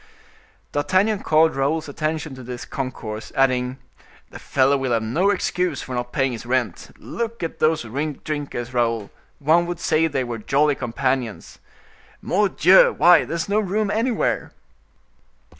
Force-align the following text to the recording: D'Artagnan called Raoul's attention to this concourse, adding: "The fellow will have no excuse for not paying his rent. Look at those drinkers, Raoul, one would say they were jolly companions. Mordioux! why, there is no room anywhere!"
D'Artagnan 0.71 1.19
called 1.19 1.55
Raoul's 1.55 1.87
attention 1.87 2.33
to 2.33 2.41
this 2.41 2.65
concourse, 2.65 3.31
adding: 3.35 3.77
"The 4.31 4.39
fellow 4.39 4.75
will 4.75 4.93
have 4.93 5.03
no 5.03 5.29
excuse 5.29 5.83
for 5.83 5.93
not 5.93 6.11
paying 6.11 6.31
his 6.31 6.43
rent. 6.43 6.89
Look 6.97 7.43
at 7.43 7.59
those 7.59 7.83
drinkers, 7.83 8.73
Raoul, 8.73 9.11
one 9.37 9.67
would 9.67 9.79
say 9.79 10.07
they 10.07 10.23
were 10.23 10.39
jolly 10.39 10.73
companions. 10.73 11.59
Mordioux! 12.19 12.93
why, 12.97 13.25
there 13.25 13.35
is 13.35 13.47
no 13.47 13.59
room 13.59 13.91
anywhere!" 13.91 14.53